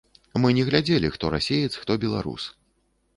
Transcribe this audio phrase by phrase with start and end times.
[0.43, 2.49] Мы не глядзелі, хто расеец, хто беларус.